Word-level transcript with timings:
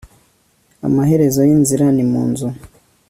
amaherezo 0.87 1.39
y'inzira 1.49 1.85
ni 1.95 2.03
mu 2.11 2.21
nzu 2.29 2.47